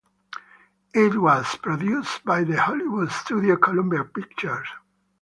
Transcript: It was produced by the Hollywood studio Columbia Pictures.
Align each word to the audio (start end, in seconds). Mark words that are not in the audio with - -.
It 0.95 1.13
was 1.15 1.55
produced 1.57 2.25
by 2.25 2.43
the 2.43 2.59
Hollywood 2.59 3.11
studio 3.11 3.55
Columbia 3.57 4.03
Pictures. 4.03 4.67